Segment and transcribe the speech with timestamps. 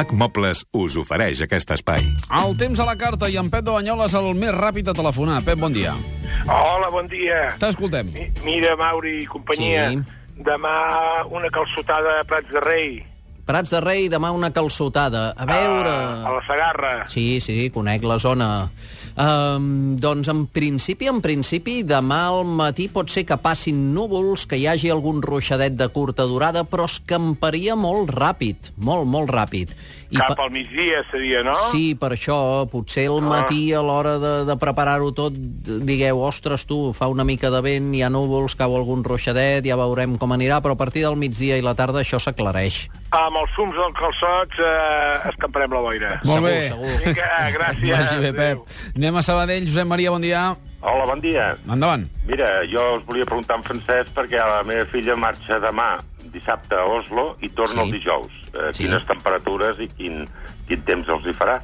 [0.00, 2.00] Mac Mobles us ofereix aquest espai.
[2.40, 5.42] El temps a la carta i en Pep de Banyoles el més ràpid a telefonar.
[5.44, 5.92] Pep, bon dia.
[6.48, 7.50] Hola, bon dia.
[7.60, 8.08] T'escoltem.
[8.14, 10.00] Mi- Mira, Mauri i companyia, Sí.
[10.40, 10.72] demà
[11.28, 13.04] una calçotada a Prats de Rei,
[13.50, 15.32] Prats de Rei, demà una calçotada.
[15.34, 15.90] A veure...
[15.90, 16.92] a, a la Sagarra.
[17.10, 18.50] Sí, sí, conec la zona.
[19.20, 24.56] Um, doncs en principi, en principi, demà al matí pot ser que passin núvols, que
[24.60, 29.74] hi hagi algun ruixadet de curta durada, però escamparia molt ràpid, molt, molt ràpid.
[30.14, 31.56] Cap pa- al migdia seria, no?
[31.72, 32.38] Sí, per això,
[32.70, 37.50] potser al matí, a l'hora de, de preparar-ho tot, digueu, ostres, tu, fa una mica
[37.50, 41.02] de vent, hi ha núvols, cau algun ruixadet, ja veurem com anirà, però a partir
[41.04, 42.86] del migdia i la tarda això s'aclareix.
[43.10, 46.10] Amb els fums dels calçots eh, escamparem la boira.
[46.22, 46.68] Molt segur, bé.
[46.68, 46.92] segur.
[47.02, 47.96] Vinga, gràcies.
[47.96, 48.60] Vagi bé, Adéu.
[48.62, 48.92] Pep.
[49.00, 49.66] Anem a Sabadell.
[49.66, 50.42] Josep Maria, bon dia.
[50.80, 51.48] Hola, bon dia.
[51.66, 52.06] Endavant.
[52.28, 55.88] Mira, jo us volia preguntar en francès perquè la meva filla marxa demà,
[56.30, 57.88] dissabte, a Oslo, i torna Sí.
[57.88, 58.32] el dijous.
[58.54, 58.84] Eh, Sí.
[58.84, 60.28] Quines temperatures i quin,
[60.68, 61.58] quin temps els hi farà?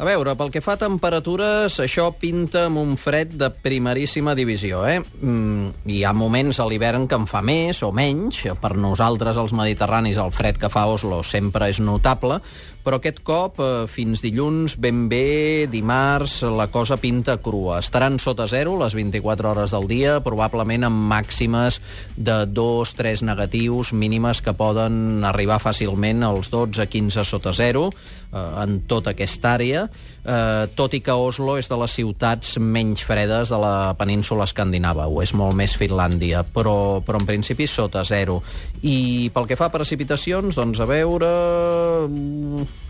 [0.00, 4.86] A veure, pel que fa a temperatures, això pinta amb un fred de primeríssima divisió,
[4.88, 5.02] eh?
[5.04, 8.40] Mm, hi ha moments a l'hivern que en fa més o menys.
[8.62, 12.40] Per nosaltres, els mediterranis, el fred que fa Oslo sempre és notable,
[12.82, 17.78] però aquest cop, eh, fins dilluns, ben bé, dimarts, la cosa pinta crua.
[17.78, 21.80] Estaran sota zero les 24 hores del dia, probablement amb màximes
[22.16, 27.90] de 2-3 negatius, mínimes que poden arribar fàcilment als 12-15 sota zero
[28.32, 29.86] eh, en tota aquesta àrea,
[30.24, 35.06] eh, tot i que Oslo és de les ciutats menys fredes de la península escandinava,
[35.06, 38.40] o és molt més Finlàndia, però, però en principi sota zero.
[38.82, 41.32] I pel que fa a precipitacions, doncs a veure...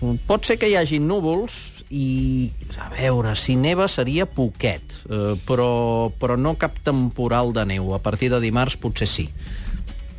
[0.00, 2.50] mm, Pot ser que hi hagi núvols i,
[2.82, 7.94] a veure, si neva seria poquet, eh, però, però no cap temporal de neu.
[7.94, 9.28] A partir de dimarts potser sí.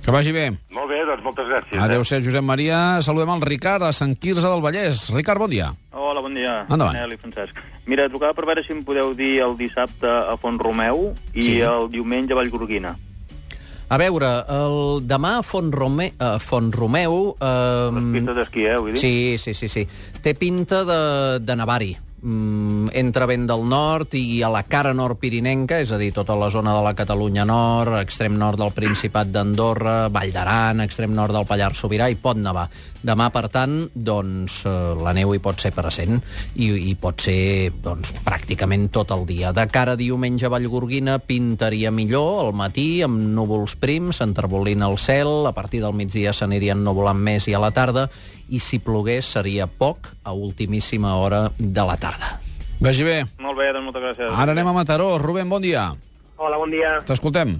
[0.00, 0.46] Que vagi bé.
[0.72, 1.76] Molt bé, doncs moltes gràcies.
[1.76, 1.82] eh?
[1.84, 3.02] Adéu-siau, Josep Maria.
[3.04, 5.10] Saludem el Ricard, a Sant Quirze del Vallès.
[5.12, 5.74] Ricard, bon dia.
[5.92, 6.62] Hola, bon dia.
[6.70, 6.94] Endavant.
[6.96, 7.60] Manel i Francesc.
[7.84, 11.60] Mira, trucava per veure si em podeu dir el dissabte a Font Romeu i Sí.
[11.60, 12.96] el diumenge a Vallgorguina.
[13.90, 17.32] A veure, el demà a Font, Rome, a Font Romeu...
[17.40, 19.00] Les Eh, pistes d'esquí, eh, vull dir?
[19.02, 19.82] Sí, sí, sí, sí.
[20.22, 21.00] Té pinta de,
[21.42, 21.96] de nevar-hi.
[22.20, 26.34] Mm, entra vent del nord i a la cara nord pirinenca, és a dir, tota
[26.36, 31.32] la zona de la Catalunya nord, extrem nord del Principat d'Andorra, Vall d'Aran, extrem nord
[31.32, 32.66] del Pallars Sobirà, i pot nevar.
[33.00, 36.18] Demà, per tant, doncs, eh, la neu hi pot ser present
[36.60, 39.54] i, i pot ser doncs, pràcticament tot el dia.
[39.56, 44.98] De cara a diumenge a Vallgorguina pintaria millor al matí, amb núvols prims, enterbolint el
[45.00, 48.10] cel, a partir del migdia s'anirien nuvolant més i a la tarda,
[48.50, 52.09] i si plogués seria poc a ultimíssima hora de la tarda.
[52.80, 53.18] Vagi bé.
[53.38, 54.30] Molt bé, doncs moltes gràcies.
[54.40, 55.18] Ara anem a Mataró.
[55.20, 55.90] Rubén, bon dia.
[56.40, 57.00] Hola, bon dia.
[57.04, 57.58] T'escoltem.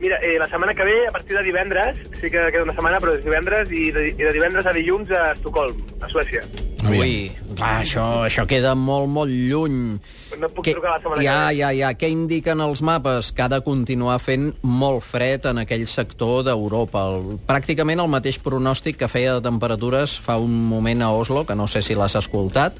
[0.00, 2.98] Mira, eh, la setmana que ve, a partir de divendres, sí que queda una setmana,
[3.00, 6.42] però és divendres, i de, i de divendres a dilluns a Estocolm, a Suècia.
[6.84, 10.00] Ui, clar, això, això queda molt, molt lluny.
[10.40, 11.60] No puc Què- trucar la setmana ja, que ve.
[11.60, 11.92] ja, ja.
[11.96, 13.30] Què indiquen els mapes?
[13.32, 17.06] Que ha de continuar fent molt fred en aquell sector d'Europa.
[17.46, 21.66] Pràcticament el mateix pronòstic que feia de temperatures fa un moment a Oslo, que no
[21.68, 22.76] sé si l'has escoltat,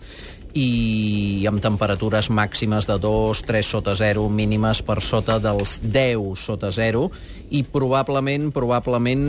[0.55, 6.71] i amb temperatures màximes de 2, 3 sota 0, mínimes per sota dels 10 sota
[6.73, 7.09] 0,
[7.55, 9.25] i probablement, probablement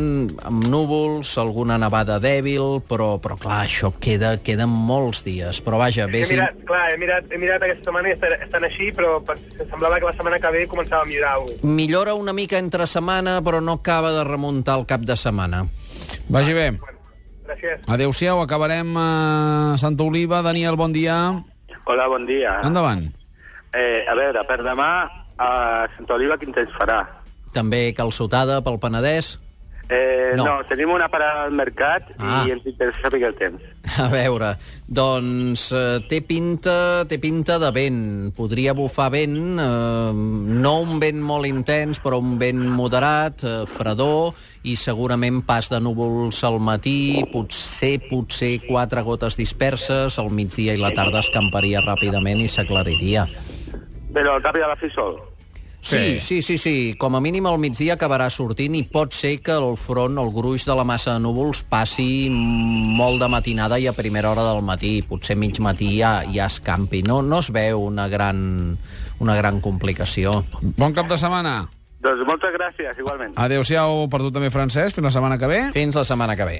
[0.45, 5.59] amb núvols, alguna nevada dèbil, però, però clar, això queda, queda molts dies.
[5.65, 6.31] Però vaja, He vés...
[6.31, 9.37] mirat, clar, he mirat, he mirat aquesta setmana i estan, estan així, però pe-
[9.69, 11.73] semblava que la setmana que ve començava a millorar alguna cosa.
[11.81, 15.65] Millora una mica entre setmana, però no acaba de remuntar el cap de setmana.
[16.29, 16.69] Vagi bé.
[16.79, 16.94] Bueno,
[17.45, 17.85] gràcies.
[17.87, 20.41] Adéu-siau, acabarem a Santa Oliva.
[20.45, 21.15] Daniel, bon dia.
[21.85, 22.59] Hola, bon dia.
[22.65, 23.05] Endavant.
[23.75, 24.89] Eh, a veure, per demà
[25.37, 25.49] a
[25.95, 27.03] Santa Oliva quin temps farà?
[27.55, 29.35] També calçotada pel Penedès.
[29.87, 30.43] Eh, No.
[30.45, 30.63] no.
[30.67, 32.43] tenim una parada al mercat Ah.
[32.47, 33.61] i ens interessa saber el temps.
[34.01, 34.55] A veure,
[34.87, 38.33] doncs eh, té pinta, té pinta de vent.
[38.35, 44.33] Podria bufar vent, eh, no un vent molt intens, però un vent moderat, eh, fredor,
[44.63, 50.81] i segurament pas de núvols al matí, potser, potser quatre gotes disperses, al migdia i
[50.81, 53.27] la tarda escamparia ràpidament i s'aclariria.
[54.15, 55.19] Però al cap i a la fi sol.
[55.85, 56.95] Sí, sí, sí, sí.
[56.97, 60.65] Com a mínim al migdia acabarà sortint i pot ser que el front, el gruix
[60.65, 64.97] de la massa de núvols, passi molt de matinada i a primera hora del matí.
[65.05, 67.03] Potser mig matí ja, ja escampi.
[67.05, 68.77] No, no es veu una gran,
[69.21, 70.41] una gran complicació.
[70.75, 71.59] Bon cap de setmana.
[72.05, 73.33] Doncs moltes gràcies, igualment.
[73.41, 74.93] Adéu-siau per tu també, Francesc.
[74.93, 75.61] Fins la setmana que ve.
[75.73, 76.53] Fins la setmana que ve.